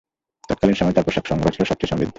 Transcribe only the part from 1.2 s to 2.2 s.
সংগ্রহ ছিল সবচেয়ে সমৃদ্ধ।